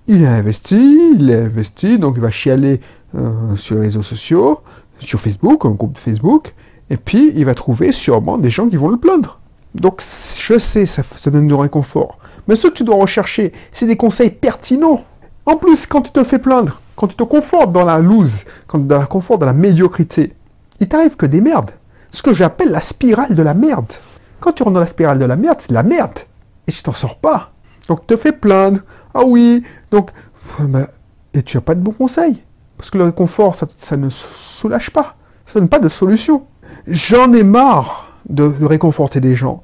il 0.07 0.23
est 0.23 0.27
investi, 0.27 1.15
il 1.15 1.31
est 1.31 1.45
investi, 1.45 1.99
donc 1.99 2.15
il 2.17 2.21
va 2.21 2.31
chialer 2.31 2.81
euh, 3.15 3.57
sur 3.57 3.77
les 3.77 3.83
réseaux 3.83 4.03
sociaux, 4.03 4.61
sur 4.99 5.21
Facebook, 5.21 5.65
un 5.65 5.71
groupe 5.71 5.95
de 5.95 5.99
Facebook, 5.99 6.55
et 6.93 6.99
puis, 6.99 7.33
il 7.35 7.47
va 7.47 7.55
trouver 7.55 7.91
sûrement 7.91 8.37
des 8.37 8.51
gens 8.51 8.69
qui 8.69 8.77
vont 8.77 8.91
le 8.91 8.99
plaindre. 8.99 9.41
Donc, 9.75 10.03
je 10.03 10.59
sais, 10.59 10.85
ça, 10.85 11.03
ça 11.03 11.31
donne 11.31 11.47
du 11.47 11.55
réconfort. 11.55 12.19
Mais 12.47 12.55
ce 12.55 12.69
que 12.69 12.75
tu 12.75 12.85
dois 12.85 12.97
rechercher, 12.97 13.53
c'est 13.73 13.87
des 13.87 13.97
conseils 13.97 14.29
pertinents. 14.29 15.03
En 15.47 15.57
plus, 15.57 15.87
quand 15.87 16.03
tu 16.03 16.13
te 16.13 16.23
fais 16.23 16.39
plaindre, 16.39 16.83
quand 16.95 17.09
tu 17.09 17.17
te 17.17 17.23
confortes 17.23 17.73
dans 17.73 17.87
la 17.87 17.99
loose, 17.99 18.45
quand 18.67 18.79
tu 18.79 18.89
te 18.89 19.05
confortes 19.07 19.41
dans 19.41 19.47
la 19.47 19.55
médiocrité, 19.55 20.35
il 20.81 20.89
t'arrive 20.89 21.17
que 21.17 21.25
des 21.25 21.41
merdes. 21.41 21.71
Ce 22.11 22.23
que 22.23 22.35
j'appelle 22.35 22.71
la 22.71 22.83
spirale 22.83 23.35
de 23.35 23.43
la 23.43 23.55
merde. 23.55 23.95
Quand 24.41 24.53
tu 24.53 24.63
rentres 24.63 24.75
dans 24.75 24.81
la 24.81 24.87
spirale 24.87 25.19
de 25.19 25.25
la 25.25 25.37
merde, 25.37 25.61
c'est 25.61 25.73
la 25.73 25.83
merde. 25.83 26.19
Et 26.67 26.73
tu 26.73 26.83
t'en 26.83 26.93
sors 26.93 27.17
pas. 27.17 27.53
Donc, 27.89 28.07
te 28.07 28.19
fais 28.19 28.33
plaindre. 28.33 28.81
Ah 29.15 29.25
oui, 29.25 29.63
donc... 29.91 30.11
Bah, 30.59 30.89
et 31.33 31.43
tu 31.43 31.57
n'as 31.57 31.63
pas 31.63 31.75
de 31.75 31.81
bons 31.81 31.93
conseils. 31.93 32.43
Parce 32.77 32.91
que 32.91 32.99
le 32.99 33.05
réconfort, 33.05 33.55
ça, 33.55 33.67
ça 33.79 33.97
ne 33.97 34.11
soulage 34.11 34.91
pas. 34.91 35.17
Ça 35.47 35.59
donne 35.59 35.71
pas 35.71 35.79
de 35.79 35.89
solution. 35.89 36.45
J'en 36.87 37.33
ai 37.33 37.45
marre 37.45 38.13
de, 38.29 38.53
réconforter 38.65 39.21
des 39.21 39.37
gens. 39.37 39.63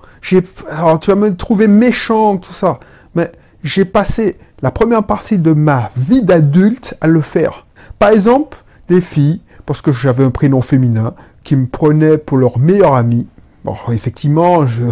Alors, 0.70 0.98
tu 0.98 1.10
vas 1.10 1.16
me 1.16 1.34
trouver 1.34 1.68
méchant, 1.68 2.36
tout 2.36 2.52
ça. 2.52 2.78
Mais 3.14 3.30
j'ai 3.62 3.84
passé 3.84 4.36
la 4.62 4.70
première 4.70 5.04
partie 5.04 5.38
de 5.38 5.52
ma 5.52 5.90
vie 5.96 6.22
d'adulte 6.22 6.96
à 7.00 7.06
le 7.06 7.20
faire. 7.20 7.66
Par 7.98 8.10
exemple, 8.10 8.58
des 8.88 9.00
filles, 9.00 9.40
parce 9.66 9.82
que 9.82 9.92
j'avais 9.92 10.24
un 10.24 10.30
prénom 10.30 10.60
féminin, 10.60 11.14
qui 11.44 11.56
me 11.56 11.66
prenaient 11.66 12.18
pour 12.18 12.36
leur 12.36 12.58
meilleure 12.58 12.94
amie. 12.94 13.28
Bon, 13.64 13.74
effectivement, 13.90 14.66
je, 14.66 14.84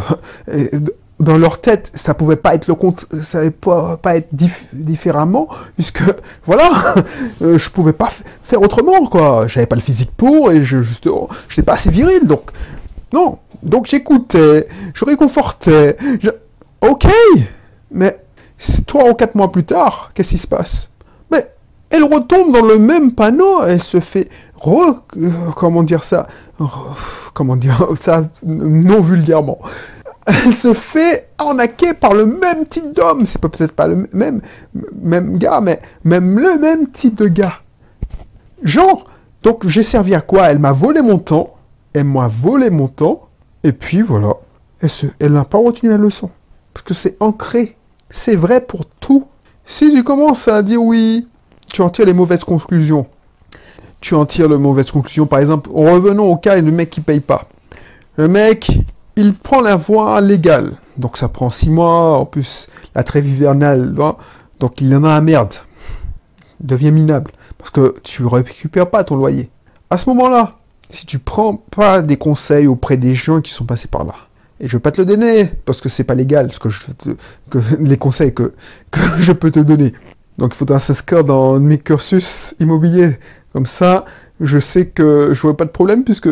dans 1.18 1.38
leur 1.38 1.60
tête, 1.60 1.90
ça 1.94 2.14
pouvait 2.14 2.36
pas 2.36 2.54
être 2.54 2.66
le 2.66 2.74
compte, 2.74 3.06
ça 3.22 3.38
pouvait 3.50 3.96
pas, 4.00 4.16
être 4.16 4.28
différemment, 4.72 5.48
puisque 5.74 6.02
voilà, 6.44 6.70
euh, 7.42 7.56
je 7.56 7.70
pouvais 7.70 7.92
pas 7.92 8.10
faire 8.42 8.60
autrement, 8.60 9.06
quoi. 9.06 9.46
J'avais 9.46 9.66
pas 9.66 9.76
le 9.76 9.82
physique 9.82 10.10
pour 10.16 10.52
et 10.52 10.62
je 10.62 10.82
juste, 10.82 11.08
pas 11.64 11.74
assez 11.74 11.90
viril, 11.90 12.26
donc 12.26 12.50
non. 13.12 13.38
Donc 13.62 13.86
j'écoutais, 13.86 14.68
je 14.94 15.04
réconfortais, 15.04 15.96
je... 16.20 16.30
ok, 16.82 17.06
mais 17.90 18.20
trois 18.86 19.08
ou 19.10 19.14
quatre 19.14 19.34
mois 19.34 19.50
plus 19.50 19.64
tard, 19.64 20.10
qu'est-ce 20.14 20.30
qui 20.30 20.38
se 20.38 20.46
passe? 20.46 20.90
Mais 21.32 21.50
elle 21.90 22.04
retombe 22.04 22.52
dans 22.52 22.64
le 22.64 22.79
même 22.79 23.12
panneau, 23.12 23.62
elle 23.64 23.81
se 23.81 24.00
fait 24.00 24.29
euh, 24.67 24.93
comment 25.55 25.82
dire 25.82 26.05
ça, 26.05 26.26
comment 27.32 27.56
dire 27.56 27.88
ça 28.00 28.24
non 28.44 29.00
vulgairement 29.00 29.58
se 30.52 30.74
fait 30.74 31.28
arnaquer 31.38 31.94
par 31.94 32.14
le 32.14 32.26
même 32.26 32.66
type 32.66 32.92
d'homme. 32.92 33.26
C'est 33.26 33.40
peut-être 33.40 33.72
pas 33.72 33.86
le 33.86 34.08
même, 34.12 34.40
même 35.00 35.38
gars, 35.38 35.60
mais 35.60 35.80
même 36.04 36.38
le 36.38 36.58
même 36.58 36.88
type 36.88 37.14
de 37.16 37.28
gars. 37.28 37.60
Genre, 38.62 39.06
donc 39.42 39.66
j'ai 39.68 39.82
servi 39.82 40.14
à 40.14 40.20
quoi? 40.20 40.50
Elle 40.50 40.58
m'a 40.58 40.72
volé 40.72 41.02
mon 41.02 41.18
temps. 41.18 41.54
Elle 41.92 42.04
m'a 42.04 42.28
volé 42.28 42.70
mon 42.70 42.88
temps. 42.88 43.28
Et 43.62 43.72
puis 43.72 44.02
voilà. 44.02 44.34
Elle, 44.80 44.90
elle 45.20 45.32
n'a 45.32 45.44
pas 45.44 45.58
retenu 45.58 45.90
la 45.90 45.96
leçon. 45.96 46.30
Parce 46.74 46.84
que 46.84 46.94
c'est 46.94 47.16
ancré. 47.20 47.76
C'est 48.10 48.36
vrai 48.36 48.60
pour 48.60 48.86
tout. 48.86 49.26
Si 49.64 49.92
tu 49.92 50.04
commences 50.04 50.48
à 50.48 50.62
dire 50.62 50.82
oui, 50.82 51.28
tu 51.72 51.82
en 51.82 51.88
tires 51.88 52.06
les 52.06 52.12
mauvaises 52.12 52.44
conclusions. 52.44 53.06
Tu 54.00 54.14
en 54.14 54.26
tires 54.26 54.48
les 54.48 54.58
mauvaises 54.58 54.90
conclusions. 54.90 55.26
Par 55.26 55.38
exemple, 55.38 55.70
revenons 55.72 56.30
au 56.30 56.36
cas 56.36 56.60
du 56.60 56.70
mec 56.70 56.90
qui 56.90 57.00
paye 57.00 57.20
pas. 57.20 57.48
Le 58.16 58.28
mec, 58.28 58.70
il 59.17 59.35
prend 59.35 59.61
la 59.61 59.77
voie 59.77 60.20
légale. 60.20 60.73
Donc 60.96 61.17
ça 61.17 61.29
prend 61.29 61.51
six 61.51 61.70
mois, 61.70 62.19
en 62.19 62.27
plus 62.27 62.69
la 62.94 63.03
trêve 63.03 63.27
hivernale, 63.27 63.94
donc 64.61 64.81
il 64.81 64.94
en 64.94 65.05
a 65.05 65.08
la 65.08 65.20
merde. 65.20 65.55
Il 66.61 66.67
devient 66.67 66.93
minable. 66.93 67.32
Parce 67.58 67.70
que 67.70 67.96
tu 68.03 68.23
ne 68.23 68.29
récupères 68.29 68.89
pas 68.89 69.05
ton 69.05 69.17
loyer. 69.17 69.51
À 69.91 69.96
ce 69.96 70.08
moment-là, 70.11 70.56
si 70.89 71.06
tu 71.06 71.19
prends 71.19 71.56
pas 71.56 72.03
des 72.03 72.17
conseils 72.17 72.67
auprès 72.67 72.96
des 72.96 73.15
gens 73.15 73.41
qui 73.41 73.53
sont 73.53 73.65
passés 73.65 73.89
par 73.89 74.05
là, 74.05 74.15
et 74.61 74.69
je 74.69 74.77
vais 74.77 74.81
pas 74.81 74.93
te 74.93 75.01
le 75.01 75.05
donner, 75.05 75.53
parce 75.65 75.81
que 75.81 75.89
c'est 75.89 76.05
pas 76.05 76.15
légal, 76.15 76.51
ce 76.53 76.58
que 76.58 76.70
je 76.70 76.81
les 77.81 77.99
conseils 77.99 78.32
que, 78.32 78.55
que 78.91 79.01
je 79.19 79.32
peux 79.32 79.51
te 79.51 79.61
donner. 79.61 79.93
Donc 80.39 80.53
il 80.55 80.56
faudra 80.56 80.79
s'inscrire 80.79 81.25
dans 81.25 81.58
mes 81.58 81.79
cursus 81.79 82.55
immobiliers. 82.61 83.19
Comme 83.53 83.67
ça, 83.67 84.05
je 84.41 84.58
sais 84.58 84.87
que 84.87 85.32
je 85.32 85.46
n'aurai 85.46 85.56
pas 85.56 85.65
de 85.65 85.70
problème 85.70 86.05
puisque 86.05 86.29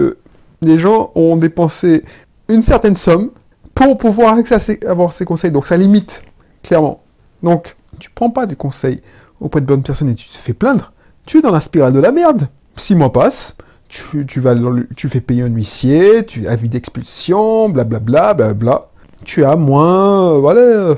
les 0.63 0.79
gens 0.79 1.11
ont 1.15 1.37
dépensé 1.37 2.05
une 2.49 2.63
certaine 2.63 2.97
somme 2.97 3.31
pour 3.75 3.99
pouvoir 3.99 4.39
avoir 4.87 5.13
ces 5.13 5.25
conseils. 5.25 5.51
Donc 5.51 5.67
ça 5.67 5.77
limite, 5.77 6.23
clairement. 6.63 7.03
Donc, 7.43 7.77
tu 7.99 8.11
prends 8.11 8.31
pas 8.31 8.47
des 8.47 8.57
conseils 8.57 9.01
auprès 9.41 9.61
de 9.61 9.67
bonnes 9.67 9.83
personnes 9.83 10.09
et 10.09 10.15
tu 10.15 10.29
te 10.29 10.37
fais 10.37 10.55
plaindre, 10.55 10.93
tu 11.27 11.39
es 11.39 11.43
dans 11.43 11.51
la 11.51 11.61
spirale 11.61 11.93
de 11.93 12.01
la 12.01 12.13
merde. 12.13 12.49
Six 12.77 12.95
mois 12.95 13.13
passent, 13.13 13.57
tu, 13.89 14.41
vas 14.41 14.55
tu 14.97 15.09
fais 15.09 15.21
payer 15.21 15.43
un 15.43 15.49
huissier, 15.49 16.25
tu 16.27 16.49
avis 16.49 16.69
d'expulsion, 16.69 17.69
blablabla, 17.69 18.35
blablabla. 18.35 18.89
Tu 19.25 19.45
as 19.45 19.57
moins, 19.57 20.39
voilà. 20.39 20.97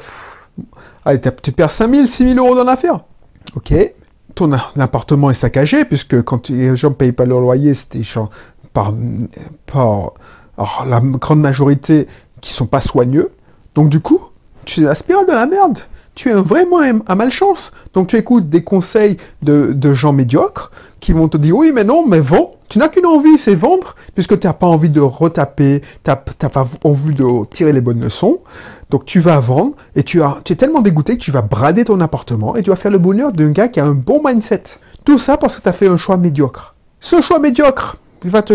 Allez, 1.05 1.21
tu 1.43 1.53
perds 1.53 1.71
5000, 1.71 2.09
6000 2.09 2.39
euros 2.39 2.57
dans 2.57 2.65
l'affaire. 2.65 3.01
Ok, 3.55 3.73
ton 4.35 4.53
appartement 4.53 5.31
est 5.31 5.35
saccagé, 5.35 5.85
puisque 5.85 6.23
quand 6.23 6.49
les 6.49 6.75
gens 6.77 6.91
ne 6.91 6.95
payent 6.95 7.13
pas 7.13 7.27
leur 7.27 7.41
loyer, 7.41 7.75
c'était 7.75 8.03
par, 8.73 8.93
par 9.67 10.15
la 10.59 11.01
grande 11.01 11.41
majorité 11.41 12.07
qui 12.41 12.53
sont 12.53 12.67
pas 12.67 12.81
soigneux. 12.81 13.31
Donc 13.75 13.89
du 13.89 14.01
coup, 14.01 14.21
tu 14.65 14.81
es 14.81 14.85
la 14.85 14.95
spirale 14.95 15.27
de 15.27 15.33
la 15.33 15.47
merde. 15.47 15.81
Tu 16.15 16.31
es 16.31 16.35
vraiment 16.35 16.79
à 17.07 17.15
malchance. 17.15 17.73
Donc 17.93 18.09
tu 18.09 18.17
écoutes 18.17 18.49
des 18.49 18.65
conseils 18.65 19.19
de, 19.43 19.95
gens 19.95 20.15
médiocres 20.15 20.71
qui 20.99 21.13
vont 21.13 21.29
te 21.29 21.37
dire 21.37 21.57
oui 21.57 21.73
mais 21.75 21.85
non 21.85 22.07
mais 22.07 22.21
vends. 22.21 22.53
Tu 22.69 22.79
n'as 22.81 22.89
qu'une 22.89 23.07
envie, 23.07 23.39
c'est 23.39 23.55
vendre, 23.55 23.95
puisque 24.15 24.41
tu 24.41 24.47
n'as 24.49 24.53
pas 24.53 24.67
envie 24.67 24.91
de 24.91 25.01
retaper, 25.01 25.83
tu 26.03 26.11
n'as 26.11 26.17
pas 26.49 26.67
envie 26.83 27.15
de 27.15 27.45
tirer 27.51 27.73
les 27.73 27.81
bonnes 27.81 28.01
leçons. 28.01 28.41
Donc 28.91 29.05
tu 29.05 29.21
vas 29.21 29.39
vendre 29.39 29.75
et 29.95 30.03
tu, 30.03 30.21
tu 30.45 30.53
es 30.53 30.57
tellement 30.57 30.81
dégoûté 30.81 31.17
que 31.17 31.23
tu 31.23 31.31
vas 31.31 31.43
brader 31.43 31.85
ton 31.85 32.01
appartement 32.01 32.57
et 32.57 32.63
tu 32.63 32.71
vas 32.71 32.77
faire 32.77 32.91
le 32.91 32.99
bonheur 32.99 33.33
d'un 33.33 33.51
gars 33.51 33.69
qui 33.69 33.79
a 33.79 33.85
un 33.85 33.93
bon 33.93 34.21
mindset. 34.25 34.65
Tout 35.05 35.19
ça 35.19 35.37
parce 35.37 35.55
que 35.55 35.63
tu 35.63 35.69
as 35.69 35.73
fait 35.73 35.87
un 35.87 35.97
choix 35.97 36.17
médiocre. 36.17 36.75
Ce 36.99 37.21
choix 37.21 37.39
médiocre, 37.39 37.99
il 38.25 38.31
va 38.31 38.43
te 38.43 38.55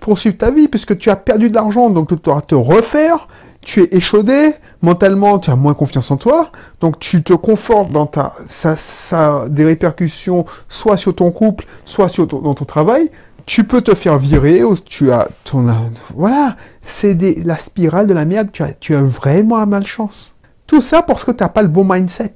poursuivre 0.00 0.36
ta 0.36 0.50
vie 0.50 0.68
puisque 0.68 0.96
tu 0.98 1.10
as 1.10 1.16
perdu 1.16 1.50
de 1.50 1.54
l'argent, 1.54 1.90
donc 1.90 2.08
tu 2.08 2.16
dois 2.16 2.40
te 2.42 2.54
refaire. 2.54 3.28
Tu 3.62 3.82
es 3.82 3.94
échaudé, 3.94 4.54
mentalement 4.80 5.38
tu 5.38 5.50
as 5.50 5.56
moins 5.56 5.74
confiance 5.74 6.10
en 6.10 6.16
toi, 6.16 6.50
donc 6.80 6.98
tu 6.98 7.22
te 7.22 7.34
confortes 7.34 7.92
dans 7.92 8.06
ta, 8.06 8.34
ça, 8.46 8.74
ça 8.74 9.44
des 9.48 9.66
répercussions 9.66 10.46
soit 10.66 10.96
sur 10.96 11.14
ton 11.14 11.30
couple, 11.30 11.66
soit 11.84 12.08
sur 12.08 12.26
ton, 12.26 12.38
dans 12.38 12.54
ton 12.54 12.64
travail. 12.64 13.10
Tu 13.44 13.64
peux 13.64 13.82
te 13.82 13.94
faire 13.94 14.16
virer, 14.16 14.62
tu 14.86 15.12
as 15.12 15.28
ton, 15.44 15.66
voilà, 16.14 16.56
c'est 16.80 17.14
la 17.44 17.58
spirale 17.58 18.06
de 18.06 18.14
la 18.14 18.24
merde, 18.24 18.48
tu 18.50 18.62
as, 18.62 18.72
tu 18.72 18.94
as 18.94 19.02
vraiment 19.02 19.66
malchance. 19.66 20.34
Tout 20.66 20.80
ça 20.80 21.02
parce 21.02 21.24
que 21.24 21.32
tu 21.32 21.42
n'as 21.42 21.50
pas 21.50 21.62
le 21.62 21.68
bon 21.68 21.84
mindset. 21.84 22.34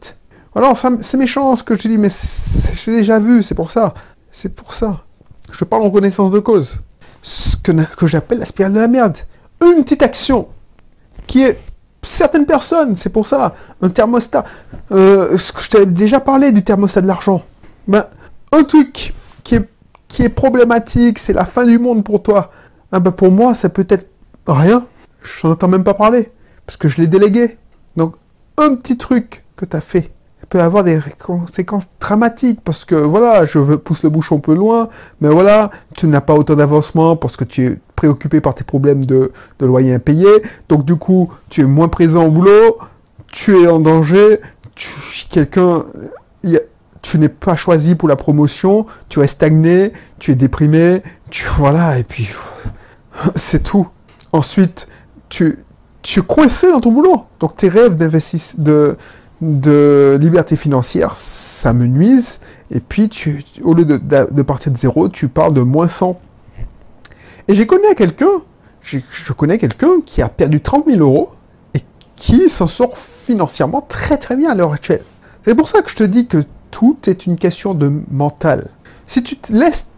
Alors, 0.55 0.77
c'est 0.77 1.17
méchant 1.17 1.57
ce 1.57 1.63
que 1.63 1.77
je 1.77 1.89
dis, 1.89 1.99
mais 1.99 2.09
j'ai 2.85 2.93
déjà 2.93 3.19
vu, 3.19 3.43
c'est 3.43 3.55
pour 3.55 3.71
ça. 3.71 3.95
C'est 4.31 4.55
pour 4.55 4.75
ça. 4.75 5.05
Je 5.51 5.65
parle 5.65 5.83
en 5.83 5.91
connaissance 5.91 6.31
de 6.31 6.39
cause. 6.39 6.79
Ce 7.23 7.57
que, 7.57 7.73
j'appelle 8.07 8.39
la 8.39 8.45
spirale 8.45 8.73
de 8.73 8.81
la 8.81 8.89
merde. 8.89 9.19
Une 9.63 9.83
petite 9.83 10.03
action 10.03 10.49
qui 11.27 11.43
est 11.43 11.59
certaines 12.03 12.47
personnes, 12.47 12.97
c'est 12.97 13.11
pour 13.11 13.27
ça, 13.27 13.55
un 13.81 13.89
thermostat. 13.89 14.45
Euh, 14.93 15.39
je 15.39 15.69
t'avais 15.69 15.87
déjà 15.87 16.21
parlé 16.21 16.53
du 16.53 16.63
thermostat 16.63 17.01
de 17.01 17.07
l'argent. 17.07 17.43
Ben, 17.89 18.07
un 18.53 18.65
truc 18.65 19.15
qui 19.43 19.55
est, 19.55 20.29
problématique, 20.29 21.19
c'est 21.19 21.33
la 21.33 21.45
fin 21.45 21.67
du 21.67 21.79
monde 21.79 22.05
pour 22.05 22.23
toi. 22.23 22.53
Ah 22.93 23.01
ben 23.01 23.11
pour 23.11 23.33
moi, 23.33 23.55
ça 23.55 23.69
peut 23.69 23.87
être 23.89 24.07
rien. 24.47 24.87
Je 25.23 25.47
n'en 25.47 25.55
entends 25.55 25.69
même 25.69 25.83
pas 25.83 25.95
parler. 25.95 26.31
Parce 26.67 26.77
que 26.77 26.89
je 26.89 26.99
l'ai 26.99 27.09
délégué. 27.09 27.59
Donc, 27.97 28.15
un 28.57 28.77
petit 28.77 28.97
truc 28.97 29.45
que 29.57 29.65
tu 29.65 29.81
fait 29.81 30.14
peut 30.49 30.61
avoir 30.61 30.85
des 30.85 31.01
conséquences 31.19 31.89
dramatiques 32.01 32.61
parce 32.63 32.85
que 32.85 32.95
voilà, 32.95 33.47
je 33.47 33.59
pousse 33.77 34.03
le 34.03 34.11
bouchon 34.11 34.37
un 34.37 34.41
peu 34.41 34.55
loin, 34.55 34.89
mais 35.21 35.29
voilà, 35.29 35.71
tu 35.97 36.07
n'as 36.07 36.21
pas 36.21 36.35
autant 36.35 36.55
d'avancement 36.55 37.17
parce 37.17 37.37
que 37.37 37.45
tu 37.45 37.67
es 37.67 37.79
préoccupé 37.97 38.41
par 38.41 38.55
tes 38.55 38.65
problèmes 38.65 39.05
de, 39.05 39.33
de 39.59 39.67
loyer 39.67 39.95
impayé, 39.95 40.29
donc 40.69 40.85
du 40.85 40.97
coup, 40.97 41.33
tu 41.49 41.63
es 41.63 41.65
moins 41.65 41.89
présent 41.89 42.25
au 42.25 42.31
boulot, 42.31 42.79
tu 43.33 43.63
es 43.63 43.69
en 43.69 43.81
danger, 43.81 44.41
tu 44.75 44.89
quelqu'un, 45.29 45.85
tu 47.03 47.19
n'es 47.19 47.29
pas 47.29 47.55
choisi 47.55 47.95
pour 47.95 48.09
la 48.09 48.17
promotion, 48.17 48.87
tu 49.09 49.21
es 49.21 49.27
stagné, 49.27 49.93
tu 50.19 50.33
es 50.33 50.35
déprimé, 50.35 51.03
tu 51.31 51.47
voilà, 51.59 51.99
et 51.99 52.03
puis 52.03 52.31
c'est 53.37 53.63
tout. 53.63 53.87
Ensuite, 54.33 54.89
tu, 55.29 55.59
tu 56.03 56.21
es 56.21 56.23
coincé 56.23 56.71
dans 56.71 56.81
ton 56.81 56.91
boulot. 56.91 57.25
Donc 57.41 57.57
tes 57.57 57.69
rêves 57.69 57.97
d'investissement, 57.97 58.65
de, 58.65 58.97
de 59.45 60.19
liberté 60.21 60.57
financière, 60.57 61.15
ça 61.15 61.73
me 61.73 61.87
nuise. 61.87 62.41
Et 62.71 62.81
puis, 62.81 63.11
au 63.63 63.75
lieu 63.75 63.85
de, 63.85 64.43
partir 64.43 64.73
de 64.73 64.77
zéro, 64.77 65.09
tu 65.09 65.29
pars 65.29 65.53
de 65.53 65.61
moins 65.61 65.89
100. 65.89 66.19
Et 67.49 67.55
j'ai 67.55 67.67
connu 67.67 67.85
quelqu'un, 67.97 68.43
je 68.83 69.33
connais 69.33 69.59
quelqu'un 69.59 70.01
qui 70.05 70.23
a 70.23 70.29
perdu 70.29 70.61
30 70.61 70.87
000 70.87 71.01
euros 71.01 71.31
et 71.75 71.81
qui 72.17 72.49
s'en 72.49 72.67
sort 72.67 72.97
financièrement 72.97 73.83
très 73.83 74.17
très 74.17 74.37
bien 74.37 74.51
à 74.51 74.55
l'heure 74.55 74.73
actuelle. 74.73 75.05
C'est 75.45 75.55
pour 75.55 75.69
ça 75.69 75.83
que 75.83 75.91
je 75.91 75.97
te 75.97 76.05
dis 76.05 76.27
que 76.27 76.43
tout 76.71 76.97
est 77.07 77.27
une 77.27 77.37
question 77.37 77.75
de 77.75 77.93
mental. 78.11 78.71
Si 79.07 79.23
tu 79.23 79.37
te 79.37 79.53
laisses 79.53 79.89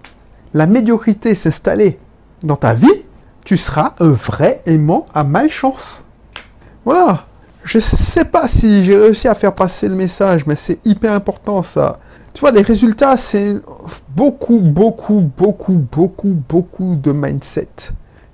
la 0.55 0.67
médiocrité 0.67 1.35
s'installer 1.35 1.99
dans 2.43 2.57
ta 2.57 2.75
vie, 2.75 3.05
tu 3.45 3.57
seras 3.57 3.95
un 4.01 4.11
vrai 4.11 4.63
aimant 4.67 5.07
à 5.15 5.23
malchance. 5.23 6.03
Voilà. 6.85 7.27
Je 7.67 7.81
sais 7.81 8.25
pas 8.25 8.47
si 8.47 8.85
j'ai 8.85 8.97
réussi 8.97 9.27
à 9.27 9.35
faire 9.35 9.53
passer 9.53 9.89
le 9.89 9.97
message, 9.97 10.47
mais 10.47 10.55
c'est 10.55 10.79
hyper 10.85 11.13
important 11.13 11.65
ça. 11.65 11.99
Tu 12.33 12.41
vois, 12.41 12.53
les 12.53 12.63
résultats, 12.63 13.17
c'est 13.17 13.57
beaucoup, 14.15 14.61
beaucoup, 14.61 15.29
beaucoup, 15.37 15.73
beaucoup, 15.73 16.37
beaucoup 16.49 16.95
de 16.95 17.11
mindset, 17.11 17.91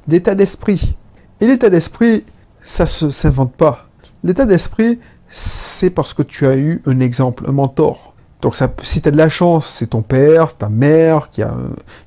d'état 0.06 0.34
d'esprit. 0.34 0.96
Et 1.40 1.46
l'état 1.46 1.70
d'esprit, 1.70 2.24
ça 2.62 2.84
ne 2.84 3.10
s'invente 3.10 3.54
pas. 3.54 3.86
L'état 4.22 4.44
d'esprit, 4.44 4.98
c'est 5.30 5.88
parce 5.88 6.12
que 6.12 6.22
tu 6.22 6.46
as 6.46 6.56
eu 6.56 6.82
un 6.84 7.00
exemple, 7.00 7.44
un 7.48 7.52
mentor. 7.52 8.12
Donc 8.42 8.54
ça, 8.54 8.70
si 8.82 9.00
tu 9.00 9.08
as 9.08 9.12
de 9.12 9.16
la 9.16 9.30
chance, 9.30 9.66
c'est 9.78 9.88
ton 9.88 10.02
père, 10.02 10.54
ta 10.54 10.68
mère 10.68 11.30
qui 11.30 11.42
a, 11.42 11.54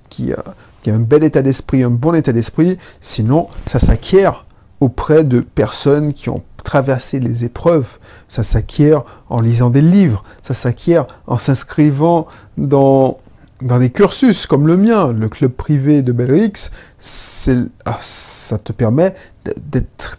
qui, 0.10 0.32
a, 0.32 0.44
qui 0.84 0.92
a 0.92 0.94
un 0.94 1.00
bel 1.00 1.24
état 1.24 1.42
d'esprit, 1.42 1.82
un 1.82 1.90
bon 1.90 2.14
état 2.14 2.34
d'esprit. 2.34 2.78
Sinon, 3.02 3.48
ça 3.66 3.80
s'acquiert 3.80 4.46
auprès 4.80 5.24
de 5.24 5.40
personnes 5.40 6.14
qui 6.14 6.30
ont 6.30 6.44
traverser 6.66 7.22
les 7.22 7.46
épreuves. 7.46 8.00
Ça 8.28 8.44
s'acquiert 8.44 9.04
en 9.30 9.40
lisant 9.40 9.70
des 9.70 9.82
livres, 9.82 10.26
ça 10.42 10.54
s'acquiert 10.54 11.08
en 11.28 11.38
s'inscrivant 11.38 12.28
dans, 12.58 13.20
dans 13.62 13.80
des 13.80 13.92
cursus 13.92 14.46
comme 14.46 14.68
le 14.68 14.76
mien, 14.76 15.14
le 15.14 15.30
club 15.30 15.54
privé 15.54 16.02
de 16.02 16.12
Belrix. 16.12 16.70
Ah, 17.86 18.00
ça 18.02 18.58
te 18.58 18.74
permet 18.74 19.16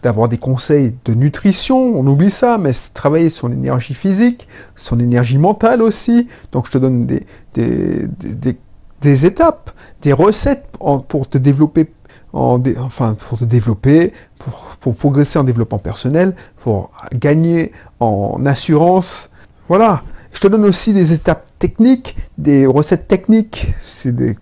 d'avoir 0.01 0.29
des 0.29 0.37
conseils 0.37 0.95
de 1.05 1.13
nutrition, 1.13 1.77
on 1.77 2.07
oublie 2.07 2.31
ça, 2.31 2.57
mais 2.57 2.71
travailler 2.93 3.29
son 3.29 3.51
énergie 3.51 3.93
physique, 3.93 4.47
son 4.75 4.99
énergie 4.99 5.37
mentale 5.37 5.81
aussi. 5.81 6.27
Donc 6.51 6.65
je 6.67 6.71
te 6.71 6.77
donne 6.79 7.05
des, 7.05 7.27
des, 7.53 8.07
des, 8.07 8.57
des 9.01 9.25
étapes, 9.25 9.71
des 10.01 10.13
recettes 10.13 10.65
pour 11.07 11.29
te 11.29 11.37
développer 11.37 11.91
enfin, 12.33 13.15
pour 13.15 13.39
te 13.39 13.45
développer, 13.45 14.13
pour, 14.37 14.95
progresser 14.95 15.39
en 15.39 15.43
développement 15.43 15.79
personnel, 15.79 16.35
pour 16.63 16.91
gagner 17.13 17.71
en 17.99 18.45
assurance. 18.45 19.29
Voilà. 19.67 20.03
Je 20.33 20.39
te 20.39 20.47
donne 20.47 20.65
aussi 20.65 20.93
des 20.93 21.13
étapes 21.13 21.47
techniques, 21.59 22.15
des 22.37 22.65
recettes 22.65 23.07
techniques. 23.07 23.73
C'est 23.79 24.15
des 24.15 24.35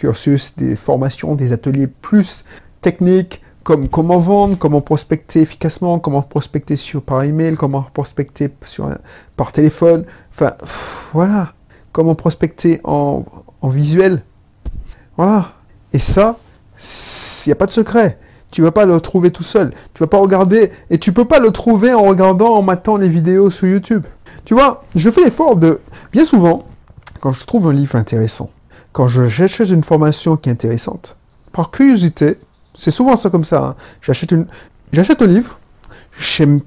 cursus, 0.00 0.54
des 0.56 0.76
formations, 0.76 1.34
des 1.34 1.52
ateliers 1.52 1.86
plus 1.86 2.44
techniques, 2.80 3.42
comme 3.62 3.88
comment 3.88 4.18
vendre, 4.18 4.56
comment 4.58 4.80
prospecter 4.80 5.42
efficacement, 5.42 5.98
comment 5.98 6.22
prospecter 6.22 6.76
sur, 6.76 7.02
par 7.02 7.22
email, 7.22 7.54
comment 7.54 7.82
prospecter 7.92 8.50
sur, 8.64 8.88
par 9.36 9.52
téléphone. 9.52 10.04
Enfin, 10.32 10.54
voilà. 11.12 11.52
Comment 11.92 12.14
prospecter 12.14 12.80
en, 12.84 13.24
en 13.60 13.68
visuel. 13.68 14.22
Voilà. 15.16 15.52
Et 15.92 15.98
ça, 15.98 16.38
il 16.78 17.48
n'y 17.48 17.52
a 17.52 17.56
pas 17.56 17.66
de 17.66 17.72
secret. 17.72 18.18
Tu 18.52 18.62
vas 18.62 18.70
pas 18.70 18.86
le 18.86 19.00
trouver 19.00 19.32
tout 19.32 19.42
seul. 19.42 19.72
Tu 19.94 20.02
vas 20.02 20.06
pas 20.06 20.18
regarder 20.18 20.70
et 20.90 20.98
tu 20.98 21.12
peux 21.12 21.24
pas 21.24 21.40
le 21.40 21.50
trouver 21.50 21.92
en 21.92 22.02
regardant, 22.02 22.54
en 22.54 22.62
matant 22.62 22.96
les 22.96 23.08
vidéos 23.08 23.50
sur 23.50 23.66
YouTube. 23.66 24.04
Tu 24.44 24.54
vois, 24.54 24.84
je 24.94 25.10
fais 25.10 25.24
l'effort 25.24 25.56
de 25.56 25.80
bien 26.12 26.24
souvent 26.24 26.66
quand 27.20 27.32
je 27.32 27.44
trouve 27.44 27.68
un 27.68 27.72
livre 27.72 27.96
intéressant, 27.96 28.50
quand 28.92 29.08
je 29.08 29.28
cherche 29.28 29.60
une 29.70 29.84
formation 29.84 30.36
qui 30.36 30.48
est 30.48 30.52
intéressante, 30.52 31.16
par 31.52 31.70
curiosité, 31.70 32.38
c'est 32.74 32.90
souvent 32.90 33.16
ça 33.16 33.30
comme 33.30 33.44
ça. 33.44 33.64
Hein. 33.64 33.74
J'achète 34.00 34.32
une, 34.32 34.46
j'achète 34.92 35.22
un 35.22 35.26
livre, 35.26 35.58
je, 36.18 36.58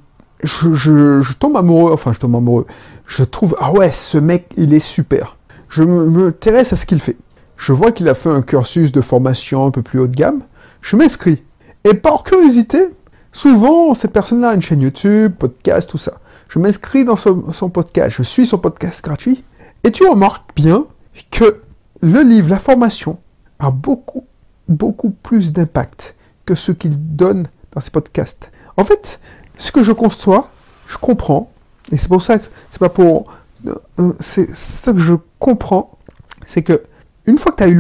je, 0.43 1.33
tombe 1.33 1.57
amoureux, 1.57 1.91
enfin 1.93 2.13
je 2.13 2.19
tombe 2.19 2.35
amoureux. 2.35 2.67
Je 3.05 3.23
trouve 3.23 3.55
ah 3.59 3.71
ouais, 3.71 3.91
ce 3.91 4.17
mec 4.17 4.49
il 4.57 4.73
est 4.73 4.79
super. 4.79 5.37
Je 5.69 5.83
m'intéresse 5.83 6.73
à 6.73 6.75
ce 6.77 6.85
qu'il 6.85 7.01
fait 7.01 7.17
je 7.57 7.73
vois 7.73 7.91
qu'il 7.91 8.09
a 8.09 8.15
fait 8.15 8.29
un 8.29 8.41
cursus 8.41 8.91
de 8.91 9.01
formation 9.01 9.65
un 9.65 9.71
peu 9.71 9.81
plus 9.81 9.99
haut 9.99 10.07
de 10.07 10.15
gamme, 10.15 10.41
je 10.81 10.95
m'inscris. 10.95 11.43
Et 11.85 11.93
par 11.93 12.23
curiosité, 12.23 12.89
souvent, 13.31 13.93
cette 13.93 14.11
personne-là 14.11 14.49
a 14.49 14.53
une 14.55 14.61
chaîne 14.63 14.81
YouTube, 14.81 15.33
podcast, 15.37 15.87
tout 15.87 15.99
ça. 15.99 16.13
Je 16.49 16.57
m'inscris 16.57 17.05
dans 17.05 17.15
son, 17.15 17.69
podcast, 17.69 18.15
je 18.17 18.23
suis 18.23 18.47
son 18.47 18.57
podcast 18.57 19.03
gratuit, 19.03 19.43
et 19.83 19.91
tu 19.91 20.03
remarques 20.03 20.49
bien 20.55 20.87
que 21.29 21.61
le 22.01 22.21
livre, 22.23 22.49
la 22.49 22.57
formation, 22.57 23.19
a 23.59 23.69
beaucoup, 23.69 24.25
beaucoup 24.67 25.11
plus 25.11 25.53
d'impact 25.53 26.15
que 26.47 26.55
ce 26.55 26.71
qu'il 26.71 27.15
donne 27.15 27.45
dans 27.71 27.81
ses 27.81 27.91
podcasts. 27.91 28.49
En 28.77 28.83
fait, 28.83 29.19
ce 29.55 29.71
que 29.71 29.83
je 29.83 29.91
conçois, 29.91 30.49
je 30.87 30.97
comprends, 30.97 31.51
et 31.91 31.97
c'est 31.97 32.07
pour 32.07 32.23
ça 32.23 32.39
que 32.39 32.45
c'est 32.71 32.79
pas 32.79 32.89
pour. 32.89 33.31
Euh, 33.67 34.13
c'est 34.19 34.55
ça 34.55 34.91
que 34.91 34.99
je 34.99 35.13
comprends, 35.37 35.99
c'est 36.47 36.63
que 36.63 36.81
une 37.27 37.37
fois 37.37 37.51
que 37.51 37.57
tu 37.57 37.63
as 37.63 37.67
eu 37.67 37.79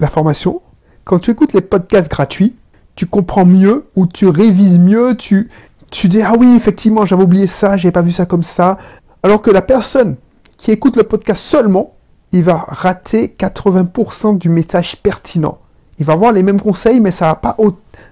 la 0.00 0.08
formation, 0.08 0.62
quand 1.04 1.18
tu 1.18 1.30
écoutes 1.30 1.52
les 1.52 1.60
podcasts 1.60 2.10
gratuits, 2.10 2.56
tu 2.96 3.06
comprends 3.06 3.44
mieux 3.44 3.86
ou 3.96 4.06
tu 4.06 4.28
révises 4.28 4.78
mieux, 4.78 5.16
tu, 5.16 5.50
tu 5.90 6.08
dis 6.08 6.22
ah 6.22 6.34
oui 6.38 6.54
effectivement 6.56 7.06
j'avais 7.06 7.22
oublié 7.22 7.46
ça, 7.46 7.76
j'ai 7.76 7.90
pas 7.90 8.02
vu 8.02 8.12
ça 8.12 8.26
comme 8.26 8.42
ça. 8.42 8.78
Alors 9.22 9.42
que 9.42 9.50
la 9.50 9.62
personne 9.62 10.16
qui 10.56 10.70
écoute 10.70 10.96
le 10.96 11.02
podcast 11.02 11.42
seulement, 11.42 11.94
il 12.32 12.42
va 12.42 12.64
rater 12.68 13.34
80% 13.38 14.38
du 14.38 14.48
message 14.48 14.96
pertinent. 14.96 15.58
Il 15.98 16.04
va 16.04 16.14
avoir 16.14 16.32
les 16.32 16.42
mêmes 16.42 16.60
conseils, 16.60 17.00
mais 17.00 17.12
ça 17.12 17.26
va 17.26 17.34
pas, 17.36 17.56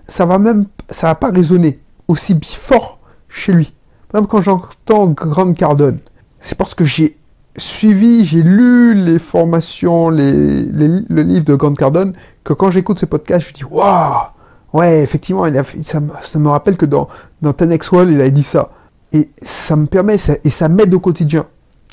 ça 0.06 0.26
va 0.26 0.38
même, 0.38 0.66
ça 0.90 1.08
va 1.08 1.14
pas 1.16 1.30
résonner 1.30 1.80
aussi 2.06 2.38
fort 2.42 2.98
chez 3.28 3.52
lui. 3.52 3.72
Même 4.14 4.26
quand 4.26 4.42
j'entends 4.42 5.08
Grande 5.08 5.56
Cardone, 5.56 5.98
c'est 6.40 6.56
parce 6.56 6.74
que 6.74 6.84
j'ai 6.84 7.18
suivi, 7.56 8.24
j'ai 8.24 8.42
lu 8.42 8.94
les 8.94 9.18
formations, 9.18 10.10
le 10.10 11.22
livre 11.22 11.44
de 11.44 11.54
Grande 11.54 11.76
Cardone, 11.76 12.14
que 12.44 12.52
quand 12.52 12.70
j'écoute 12.70 12.98
ce 12.98 13.06
podcast, 13.06 13.48
je 13.48 13.54
dis 13.54 13.64
waouh, 13.64 14.26
ouais, 14.72 15.02
effectivement, 15.02 15.46
il 15.46 15.56
a, 15.56 15.64
ça, 15.82 16.00
ça, 16.22 16.38
me 16.38 16.48
rappelle 16.48 16.76
que 16.76 16.86
dans, 16.86 17.08
dans 17.40 17.52
Tenex 17.52 17.90
Wall, 17.92 18.10
il 18.10 18.20
a 18.20 18.30
dit 18.30 18.42
ça. 18.42 18.70
Et 19.12 19.28
ça 19.42 19.76
me 19.76 19.86
permet, 19.86 20.16
et 20.44 20.50
ça 20.50 20.68
m'aide 20.68 20.94
au 20.94 21.00
quotidien. 21.00 21.46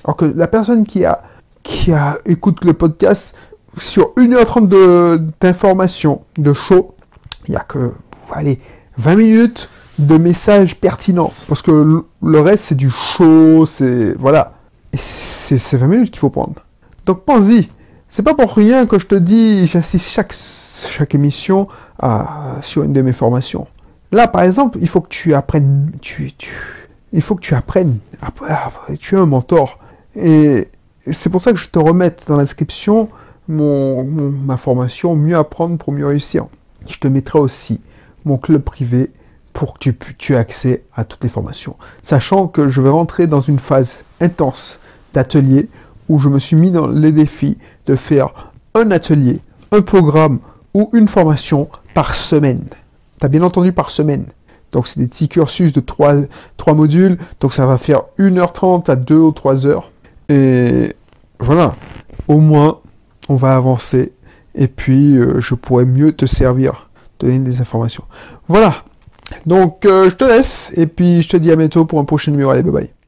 Alors 0.03 0.15
que 0.15 0.25
la 0.25 0.47
personne 0.47 0.85
qui 0.85 1.03
a, 1.05 1.21
qui 1.63 1.91
a 1.91 2.17
écoute 2.25 2.63
le 2.63 2.73
podcast 2.73 3.35
sur 3.77 4.13
1h30 4.15 5.31
d'informations, 5.41 6.21
de, 6.37 6.53
show, 6.53 6.95
il 7.47 7.51
n'y 7.51 7.57
a 7.57 7.61
que, 7.61 7.91
allez, 8.31 8.59
20 8.97 9.15
minutes 9.15 9.69
de 9.97 10.17
messages 10.17 10.75
pertinents. 10.75 11.33
Parce 11.47 11.61
que 11.61 12.03
le 12.21 12.39
reste, 12.39 12.65
c'est 12.65 12.75
du 12.75 12.89
show, 12.89 13.65
c'est, 13.65 14.15
voilà. 14.17 14.53
Et 14.93 14.97
c'est 14.97 15.77
20 15.77 15.87
minutes 15.87 16.11
qu'il 16.11 16.19
faut 16.19 16.29
prendre. 16.29 16.55
Donc 17.05 17.25
pense-y. 17.25 17.69
C'est 18.07 18.23
pas 18.23 18.33
pour 18.33 18.53
rien 18.53 18.87
que 18.87 18.97
je 18.97 19.05
te 19.05 19.15
dis, 19.15 19.67
j'assiste 19.67 20.09
chaque, 20.09 20.33
chaque 20.87 21.15
émission 21.15 21.67
sur 22.61 22.83
une 22.83 22.93
de 22.93 23.01
mes 23.01 23.13
formations. 23.13 23.67
Là, 24.11 24.27
par 24.27 24.41
exemple, 24.41 24.79
il 24.81 24.87
faut 24.87 25.01
que 25.01 25.09
tu 25.09 25.33
apprennes, 25.33 25.91
tu, 26.01 26.31
tu, 26.33 26.51
il 27.13 27.21
faut 27.21 27.35
que 27.35 27.41
tu 27.41 27.53
apprennes. 27.53 27.99
Tu 28.99 29.15
es 29.15 29.17
un 29.17 29.25
mentor. 29.25 29.79
Et 30.15 30.67
c'est 31.11 31.29
pour 31.29 31.41
ça 31.41 31.51
que 31.51 31.59
je 31.59 31.69
te 31.69 31.79
remette 31.79 32.25
dans 32.27 32.37
l'inscription 32.37 33.09
mon, 33.47 34.03
ma 34.03 34.57
formation 34.57 35.15
Mieux 35.15 35.35
apprendre 35.35 35.77
pour 35.77 35.93
mieux 35.93 36.05
réussir. 36.05 36.47
Je 36.87 36.97
te 36.97 37.07
mettrai 37.07 37.39
aussi 37.39 37.81
mon 38.25 38.37
club 38.37 38.61
privé 38.61 39.11
pour 39.53 39.73
que 39.73 39.79
tu, 39.79 39.97
tu 40.17 40.33
aies 40.33 40.37
accès 40.37 40.83
à 40.95 41.03
toutes 41.03 41.23
les 41.23 41.29
formations. 41.29 41.75
Sachant 42.03 42.47
que 42.47 42.69
je 42.69 42.81
vais 42.81 42.89
rentrer 42.89 43.27
dans 43.27 43.41
une 43.41 43.59
phase 43.59 44.03
intense 44.21 44.79
d'atelier 45.13 45.69
où 46.07 46.19
je 46.19 46.29
me 46.29 46.39
suis 46.39 46.55
mis 46.55 46.71
dans 46.71 46.87
les 46.87 47.11
défis 47.11 47.57
de 47.85 47.95
faire 47.95 48.51
un 48.75 48.91
atelier, 48.91 49.39
un 49.71 49.81
programme 49.81 50.39
ou 50.73 50.89
une 50.93 51.07
formation 51.07 51.69
par 51.93 52.15
semaine. 52.15 52.65
Tu 53.19 53.25
as 53.25 53.29
bien 53.29 53.43
entendu 53.43 53.71
par 53.71 53.89
semaine. 53.89 54.25
Donc 54.71 54.87
c'est 54.87 54.99
des 54.99 55.07
petits 55.07 55.27
cursus 55.27 55.73
de 55.73 55.81
3, 55.81 56.27
modules. 56.73 57.17
Donc 57.39 57.53
ça 57.53 57.65
va 57.65 57.77
faire 57.77 58.03
1h30 58.19 58.89
à 58.89 58.95
2 58.95 59.15
ou 59.15 59.31
3 59.31 59.65
heures. 59.65 59.91
Et 60.29 60.93
voilà. 61.39 61.75
Au 62.27 62.39
moins, 62.39 62.79
on 63.27 63.35
va 63.35 63.55
avancer. 63.55 64.13
Et 64.55 64.67
puis, 64.67 65.17
euh, 65.17 65.39
je 65.39 65.55
pourrais 65.55 65.85
mieux 65.85 66.11
te 66.11 66.25
servir, 66.25 66.89
donner 67.19 67.39
des 67.39 67.61
informations. 67.61 68.03
Voilà. 68.47 68.83
Donc, 69.45 69.85
euh, 69.85 70.09
je 70.09 70.15
te 70.15 70.25
laisse. 70.25 70.71
Et 70.75 70.87
puis, 70.87 71.21
je 71.21 71.29
te 71.29 71.37
dis 71.37 71.51
à 71.51 71.55
bientôt 71.55 71.85
pour 71.85 71.99
un 71.99 72.05
prochain 72.05 72.31
numéro. 72.31 72.51
Allez, 72.51 72.63
bye 72.63 72.71
bye. 72.71 72.98